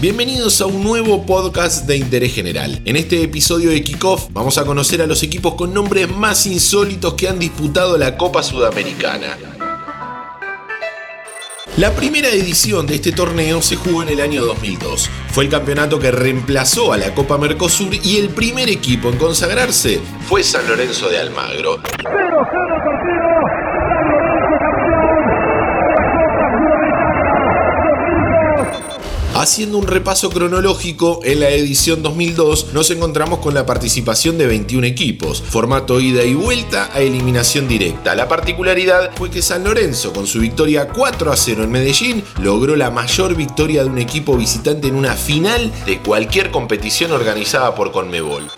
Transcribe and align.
Bienvenidos 0.00 0.62
a 0.62 0.66
un 0.66 0.82
nuevo 0.82 1.26
podcast 1.26 1.86
de 1.86 1.98
interés 1.98 2.34
general. 2.34 2.80
En 2.86 2.96
este 2.96 3.22
episodio 3.22 3.68
de 3.68 3.84
Kickoff 3.84 4.28
vamos 4.30 4.56
a 4.56 4.64
conocer 4.64 5.02
a 5.02 5.06
los 5.06 5.22
equipos 5.22 5.56
con 5.56 5.74
nombres 5.74 6.08
más 6.08 6.46
insólitos 6.46 7.12
que 7.12 7.28
han 7.28 7.38
disputado 7.38 7.98
la 7.98 8.16
Copa 8.16 8.42
Sudamericana. 8.42 9.36
La 11.76 11.90
primera 11.94 12.30
edición 12.30 12.86
de 12.86 12.94
este 12.94 13.12
torneo 13.12 13.60
se 13.60 13.76
jugó 13.76 14.02
en 14.02 14.08
el 14.08 14.22
año 14.22 14.42
2002. 14.42 15.10
Fue 15.32 15.44
el 15.44 15.50
campeonato 15.50 15.98
que 15.98 16.10
reemplazó 16.10 16.94
a 16.94 16.96
la 16.96 17.14
Copa 17.14 17.36
Mercosur 17.36 17.94
y 18.02 18.16
el 18.16 18.30
primer 18.30 18.70
equipo 18.70 19.10
en 19.10 19.18
consagrarse 19.18 20.00
fue 20.26 20.42
San 20.42 20.66
Lorenzo 20.66 21.10
de 21.10 21.18
Almagro. 21.18 21.78
Haciendo 29.40 29.78
un 29.78 29.86
repaso 29.86 30.28
cronológico, 30.28 31.20
en 31.24 31.40
la 31.40 31.48
edición 31.48 32.02
2002 32.02 32.74
nos 32.74 32.90
encontramos 32.90 33.38
con 33.38 33.54
la 33.54 33.64
participación 33.64 34.36
de 34.36 34.46
21 34.46 34.86
equipos, 34.86 35.40
formato 35.40 35.98
ida 35.98 36.22
y 36.24 36.34
vuelta 36.34 36.90
a 36.92 37.00
eliminación 37.00 37.66
directa. 37.66 38.14
La 38.14 38.28
particularidad 38.28 39.12
fue 39.16 39.30
que 39.30 39.40
San 39.40 39.64
Lorenzo, 39.64 40.12
con 40.12 40.26
su 40.26 40.40
victoria 40.40 40.88
4 40.88 41.32
a 41.32 41.36
0 41.38 41.64
en 41.64 41.70
Medellín, 41.70 42.22
logró 42.42 42.76
la 42.76 42.90
mayor 42.90 43.34
victoria 43.34 43.82
de 43.82 43.88
un 43.88 43.96
equipo 43.96 44.36
visitante 44.36 44.88
en 44.88 44.94
una 44.94 45.14
final 45.14 45.72
de 45.86 46.00
cualquier 46.00 46.50
competición 46.50 47.10
organizada 47.10 47.74
por 47.74 47.92
Conmebol. 47.92 48.50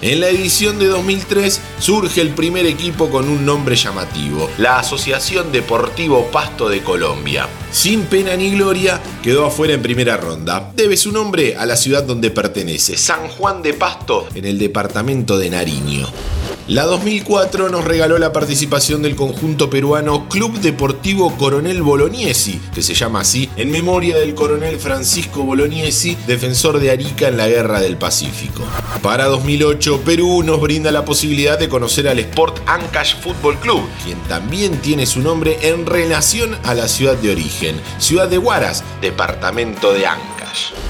En 0.00 0.20
la 0.20 0.28
edición 0.28 0.78
de 0.78 0.86
2003 0.86 1.60
surge 1.80 2.20
el 2.20 2.30
primer 2.30 2.66
equipo 2.66 3.10
con 3.10 3.28
un 3.28 3.44
nombre 3.44 3.74
llamativo, 3.74 4.48
la 4.56 4.78
Asociación 4.78 5.50
Deportivo 5.50 6.26
Pasto 6.30 6.68
de 6.68 6.84
Colombia. 6.84 7.48
Sin 7.72 8.02
pena 8.02 8.36
ni 8.36 8.52
gloria, 8.52 9.00
quedó 9.24 9.44
afuera 9.44 9.74
en 9.74 9.82
primera 9.82 10.16
ronda. 10.16 10.70
Debe 10.76 10.96
su 10.96 11.10
nombre 11.10 11.56
a 11.56 11.66
la 11.66 11.76
ciudad 11.76 12.04
donde 12.04 12.30
pertenece, 12.30 12.96
San 12.96 13.26
Juan 13.26 13.60
de 13.60 13.74
Pasto, 13.74 14.28
en 14.36 14.44
el 14.44 14.56
departamento 14.56 15.36
de 15.36 15.50
Nariño. 15.50 16.06
La 16.68 16.84
2004 16.84 17.70
nos 17.70 17.86
regaló 17.86 18.18
la 18.18 18.30
participación 18.30 19.00
del 19.00 19.16
conjunto 19.16 19.70
peruano 19.70 20.28
Club 20.28 20.60
Deportivo 20.60 21.34
Coronel 21.38 21.80
Bolognesi, 21.80 22.60
que 22.74 22.82
se 22.82 22.92
llama 22.92 23.20
así 23.20 23.48
en 23.56 23.70
memoria 23.70 24.18
del 24.18 24.34
coronel 24.34 24.78
Francisco 24.78 25.44
Bolognesi, 25.44 26.18
defensor 26.26 26.78
de 26.78 26.90
Arica 26.90 27.28
en 27.28 27.38
la 27.38 27.48
Guerra 27.48 27.80
del 27.80 27.96
Pacífico. 27.96 28.64
Para 29.02 29.28
2008, 29.28 30.02
Perú 30.04 30.42
nos 30.42 30.60
brinda 30.60 30.92
la 30.92 31.06
posibilidad 31.06 31.58
de 31.58 31.70
conocer 31.70 32.06
al 32.06 32.18
Sport 32.18 32.58
Ancash 32.66 33.16
Football 33.22 33.58
Club, 33.60 33.88
quien 34.04 34.18
también 34.24 34.76
tiene 34.82 35.06
su 35.06 35.22
nombre 35.22 35.56
en 35.62 35.86
relación 35.86 36.54
a 36.64 36.74
la 36.74 36.86
ciudad 36.86 37.16
de 37.16 37.30
origen, 37.30 37.80
ciudad 37.98 38.28
de 38.28 38.36
Huaras, 38.36 38.84
departamento 39.00 39.94
de 39.94 40.06
Ancash. 40.06 40.37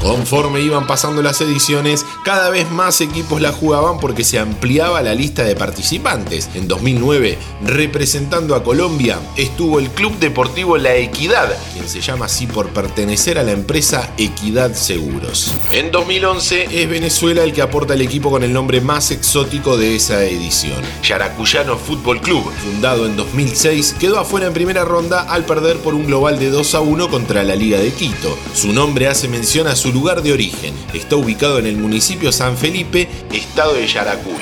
Conforme 0.01 0.61
iban 0.61 0.87
pasando 0.87 1.23
las 1.23 1.41
ediciones, 1.41 2.07
cada 2.25 2.51
vez 2.51 2.71
más 2.71 3.01
equipos 3.01 3.41
la 3.41 3.53
jugaban 3.53 3.99
porque 3.99 4.25
se 4.25 4.39
ampliaba 4.39 5.03
la 5.03 5.15
lista 5.15 5.43
de 5.43 5.57
participantes. 5.57 6.49
En 6.55 6.69
2009, 6.69 7.37
representando 7.65 8.55
a 8.55 8.63
Colombia, 8.63 9.19
estuvo 9.37 9.81
el 9.81 9.91
Club 9.91 10.17
Deportivo 10.19 10.79
La 10.79 10.95
Equidad, 10.95 11.57
quien 11.73 11.89
se 11.89 12.01
llama 12.01 12.27
así 12.27 12.47
por 12.47 12.69
pertenecer 12.69 13.39
a 13.39 13.43
la 13.43 13.53
empresa 13.53 14.13
Equidad 14.17 14.75
Seguros. 14.75 15.55
En 15.73 15.91
2011 15.91 16.69
es 16.71 16.89
Venezuela 16.89 17.43
el 17.43 17.53
que 17.53 17.63
aporta 17.63 17.95
el 17.95 18.03
equipo 18.03 18.31
con 18.31 18.45
el 18.45 18.53
nombre 18.53 18.81
más 18.81 19.11
exótico 19.11 19.77
de 19.77 19.97
esa 19.97 20.25
edición. 20.25 20.81
Yaracuyano 21.03 21.77
Fútbol 21.77 22.21
Club, 22.21 22.45
fundado 22.63 23.07
en 23.07 23.17
2006, 23.17 23.97
quedó 23.99 24.21
afuera 24.21 24.47
en 24.47 24.53
primera 24.53 24.85
ronda 24.85 25.23
al 25.23 25.45
perder 25.45 25.79
por 25.79 25.95
un 25.95 26.07
global 26.07 26.39
de 26.39 26.51
2 26.51 26.75
a 26.75 26.81
1 26.81 27.11
contra 27.11 27.43
la 27.43 27.57
Liga 27.57 27.79
de 27.79 27.93
Quito. 27.93 28.39
Su 28.55 28.73
nombre 28.73 29.09
hace 29.09 29.27
mención 29.27 29.48
a 29.49 29.75
su 29.75 29.95
lugar 29.95 30.23
de 30.23 30.35
origen. 30.35 30.75
Está 30.93 31.17
ubicado 31.17 31.59
en 31.59 31.65
el 31.65 31.79
municipio 31.79 32.33
San 32.33 32.59
Felipe, 32.59 33.09
estado 33.33 33.73
de 33.73 33.87
Yaracuy. 33.87 34.35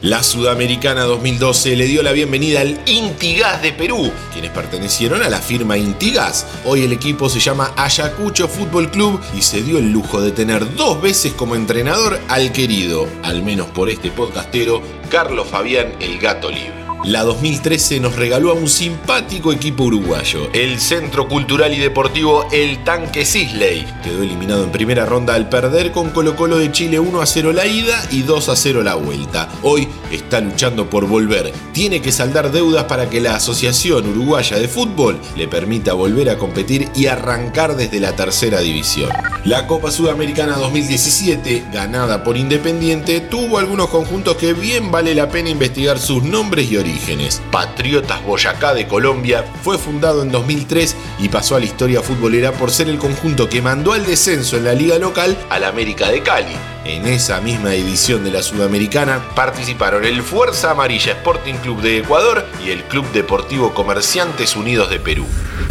La 0.00 0.24
Sudamericana 0.24 1.04
2012 1.04 1.76
le 1.76 1.86
dio 1.86 2.02
la 2.02 2.10
bienvenida 2.10 2.62
al 2.62 2.80
Intigas 2.86 3.62
de 3.62 3.70
Perú, 3.72 4.10
quienes 4.32 4.50
pertenecieron 4.50 5.22
a 5.22 5.28
la 5.28 5.38
firma 5.38 5.78
Intigas. 5.78 6.44
Hoy 6.64 6.82
el 6.82 6.92
equipo 6.92 7.28
se 7.28 7.38
llama 7.38 7.72
Ayacucho 7.76 8.48
Fútbol 8.48 8.90
Club 8.90 9.20
y 9.32 9.42
se 9.42 9.62
dio 9.62 9.78
el 9.78 9.92
lujo 9.92 10.20
de 10.20 10.32
tener 10.32 10.74
dos 10.74 11.00
veces 11.00 11.32
como 11.32 11.54
entrenador 11.54 12.18
al 12.26 12.50
querido, 12.50 13.06
al 13.22 13.44
menos 13.44 13.68
por 13.68 13.88
este 13.90 14.10
podcastero, 14.10 14.82
Carlos 15.08 15.46
Fabián 15.46 15.92
El 16.00 16.18
Gato 16.18 16.50
Libre. 16.50 16.83
La 17.04 17.22
2013 17.22 18.00
nos 18.00 18.16
regaló 18.16 18.50
a 18.50 18.54
un 18.54 18.66
simpático 18.66 19.52
equipo 19.52 19.84
uruguayo, 19.84 20.48
el 20.54 20.80
Centro 20.80 21.28
Cultural 21.28 21.74
y 21.74 21.78
Deportivo 21.78 22.48
El 22.50 22.82
Tanque 22.82 23.26
Sisley. 23.26 23.84
Quedó 24.02 24.22
eliminado 24.22 24.64
en 24.64 24.72
primera 24.72 25.04
ronda 25.04 25.34
al 25.34 25.50
perder 25.50 25.92
con 25.92 26.08
Colo 26.10 26.34
Colo 26.34 26.56
de 26.56 26.72
Chile 26.72 26.98
1 26.98 27.20
a 27.20 27.26
0 27.26 27.52
la 27.52 27.66
ida 27.66 28.02
y 28.10 28.22
2 28.22 28.48
a 28.48 28.56
0 28.56 28.82
la 28.82 28.94
vuelta. 28.94 29.50
Hoy 29.60 29.86
está 30.10 30.40
luchando 30.40 30.88
por 30.88 31.06
volver. 31.06 31.52
Tiene 31.74 32.00
que 32.00 32.10
saldar 32.10 32.50
deudas 32.50 32.84
para 32.84 33.10
que 33.10 33.20
la 33.20 33.36
Asociación 33.36 34.08
Uruguaya 34.08 34.58
de 34.58 34.68
Fútbol 34.68 35.20
le 35.36 35.46
permita 35.46 35.92
volver 35.92 36.30
a 36.30 36.38
competir 36.38 36.88
y 36.94 37.04
arrancar 37.04 37.76
desde 37.76 38.00
la 38.00 38.16
tercera 38.16 38.60
división. 38.60 39.10
La 39.44 39.66
Copa 39.66 39.90
Sudamericana 39.90 40.56
2017, 40.56 41.66
ganada 41.70 42.24
por 42.24 42.38
Independiente, 42.38 43.20
tuvo 43.20 43.58
algunos 43.58 43.90
conjuntos 43.90 44.38
que 44.38 44.54
bien 44.54 44.90
vale 44.90 45.14
la 45.14 45.28
pena 45.28 45.50
investigar 45.50 45.98
sus 45.98 46.22
nombres 46.22 46.72
y 46.72 46.78
orígenes. 46.78 47.42
Patriotas 47.50 48.24
Boyacá 48.24 48.72
de 48.72 48.88
Colombia 48.88 49.44
fue 49.62 49.76
fundado 49.76 50.22
en 50.22 50.32
2003 50.32 50.96
y 51.18 51.28
pasó 51.28 51.56
a 51.56 51.58
la 51.58 51.66
historia 51.66 52.00
futbolera 52.00 52.52
por 52.52 52.70
ser 52.70 52.88
el 52.88 52.96
conjunto 52.96 53.50
que 53.50 53.60
mandó 53.60 53.92
al 53.92 54.06
descenso 54.06 54.56
en 54.56 54.64
la 54.64 54.72
liga 54.72 54.98
local 54.98 55.36
al 55.50 55.64
América 55.64 56.10
de 56.10 56.22
Cali. 56.22 56.56
En 56.86 57.06
esa 57.06 57.42
misma 57.42 57.74
edición 57.74 58.24
de 58.24 58.30
la 58.30 58.42
Sudamericana 58.42 59.22
participaron 59.34 60.06
el 60.06 60.22
Fuerza 60.22 60.70
Amarilla 60.70 61.12
Sporting 61.12 61.56
Club 61.56 61.82
de 61.82 61.98
Ecuador 61.98 62.46
y 62.64 62.70
el 62.70 62.82
Club 62.84 63.12
Deportivo 63.12 63.74
Comerciantes 63.74 64.56
Unidos 64.56 64.88
de 64.88 65.00
Perú. 65.00 65.26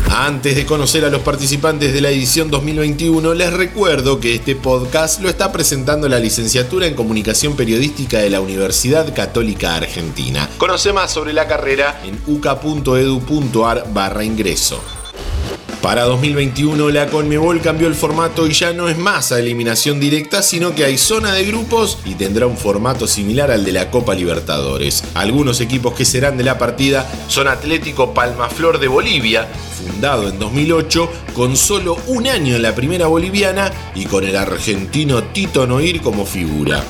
Antes 0.10 0.56
de 0.56 0.66
conocer 0.66 1.06
a 1.06 1.10
los 1.10 1.22
participantes 1.22 1.94
de 1.94 2.02
la 2.02 2.10
edición 2.10 2.52
2021, 2.52 3.34
les 3.34 3.52
recuerdo 3.52 4.20
que 4.20 4.36
este 4.36 4.56
podcast 4.56 5.20
lo 5.22 5.30
está 5.30 5.52
presentando 5.52 6.08
la 6.08 6.20
licenciatura 6.20 6.86
en 6.86 6.96
Comunicación 6.96 7.56
Periodística 7.56 8.20
de 8.20 8.30
la 8.30 8.40
Universidad 8.40 9.14
Católica 9.16 9.76
Argentina. 9.76 10.50
Conoce 10.58 10.94
más 10.94 11.12
sobre 11.12 11.34
la 11.34 11.48
carrera 11.48 12.02
en 12.06 12.20
uca.edu.ar 12.28 13.86
barra 13.92 14.24
ingreso. 14.24 15.03
Para 15.84 16.04
2021 16.04 16.92
la 16.92 17.08
Conmebol 17.08 17.60
cambió 17.60 17.88
el 17.88 17.94
formato 17.94 18.48
y 18.48 18.54
ya 18.54 18.72
no 18.72 18.88
es 18.88 18.98
más 18.98 19.34
a 19.34 19.40
eliminación 19.40 20.00
directa, 20.00 20.42
sino 20.42 20.74
que 20.74 20.86
hay 20.86 20.98
zona 20.98 21.34
de 21.34 21.44
grupos 21.44 21.98
y 22.06 22.16
tendrá 22.16 22.48
un 22.48 22.56
formato 22.56 23.06
similar 23.06 23.52
al 23.52 23.66
de 23.66 23.74
la 23.74 23.92
Copa 23.92 24.16
Libertadores. 24.16 25.04
Algunos 25.14 25.60
equipos 25.60 25.94
que 25.94 26.06
serán 26.06 26.38
de 26.38 26.46
la 26.46 26.58
partida 26.58 27.06
son 27.28 27.50
Atlético 27.50 28.14
Palmaflor 28.14 28.80
de 28.80 28.88
Bolivia, 28.88 29.46
fundado 29.78 30.30
en 30.30 30.40
2008, 30.40 31.10
con 31.34 31.58
solo 31.58 31.98
un 32.08 32.28
año 32.28 32.56
en 32.56 32.62
la 32.62 32.74
primera 32.74 33.08
boliviana 33.08 33.70
y 33.94 34.06
con 34.06 34.24
el 34.24 34.38
argentino 34.38 35.22
Tito 35.22 35.68
Noir 35.68 36.00
como 36.00 36.26
figura 36.26 36.82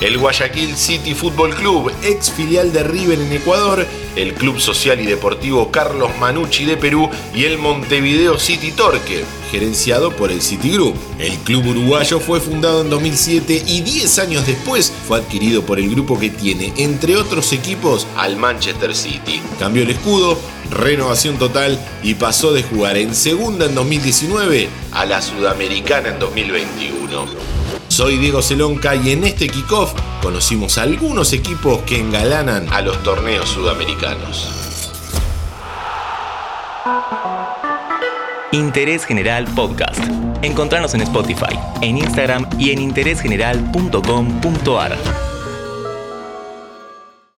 el 0.00 0.16
Guayaquil 0.16 0.76
City 0.76 1.14
Football 1.14 1.54
Club, 1.54 1.92
ex 2.02 2.30
filial 2.30 2.72
de 2.72 2.82
River 2.82 3.20
en 3.20 3.32
Ecuador, 3.32 3.86
el 4.16 4.34
Club 4.34 4.58
Social 4.58 5.00
y 5.00 5.06
Deportivo 5.06 5.70
Carlos 5.70 6.10
Manucci 6.18 6.64
de 6.64 6.76
Perú 6.76 7.10
y 7.34 7.44
el 7.44 7.58
Montevideo 7.58 8.38
City 8.38 8.72
Torque, 8.72 9.24
gerenciado 9.50 10.16
por 10.16 10.30
el 10.32 10.40
City 10.40 10.70
Group. 10.70 10.96
El 11.18 11.36
club 11.38 11.66
uruguayo 11.66 12.18
fue 12.18 12.40
fundado 12.40 12.80
en 12.80 12.90
2007 12.90 13.64
y 13.66 13.82
10 13.82 14.18
años 14.20 14.46
después 14.46 14.92
fue 15.06 15.18
adquirido 15.18 15.62
por 15.62 15.78
el 15.78 15.90
grupo 15.90 16.18
que 16.18 16.30
tiene, 16.30 16.72
entre 16.78 17.16
otros 17.16 17.52
equipos, 17.52 18.06
al 18.16 18.36
Manchester 18.36 18.94
City. 18.94 19.42
Cambió 19.58 19.82
el 19.82 19.90
escudo, 19.90 20.38
renovación 20.70 21.38
total 21.38 21.78
y 22.02 22.14
pasó 22.14 22.52
de 22.52 22.62
jugar 22.62 22.96
en 22.96 23.14
segunda 23.14 23.66
en 23.66 23.74
2019 23.74 24.68
a 24.92 25.04
la 25.04 25.20
Sudamericana 25.20 26.08
en 26.08 26.18
2021. 26.18 27.49
Soy 27.90 28.16
Diego 28.18 28.40
Celonca 28.40 28.94
y 28.94 29.10
en 29.10 29.24
este 29.24 29.48
kickoff 29.48 29.92
conocimos 30.22 30.78
algunos 30.78 31.32
equipos 31.32 31.82
que 31.82 31.98
engalanan 31.98 32.72
a 32.72 32.82
los 32.82 33.02
torneos 33.02 33.48
sudamericanos. 33.48 34.48
Interés 38.52 39.04
General 39.04 39.44
Podcast. 39.56 39.98
Encontrarnos 40.42 40.94
en 40.94 41.00
Spotify, 41.00 41.58
en 41.82 41.98
Instagram 41.98 42.48
y 42.60 42.70
en 42.70 42.80
interésgeneral.com.ar. 42.80 45.29